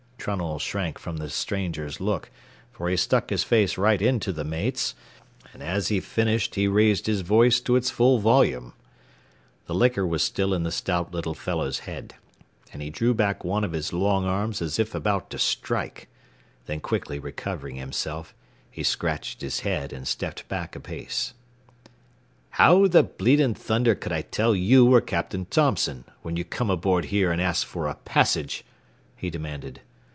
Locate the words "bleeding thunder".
23.01-23.95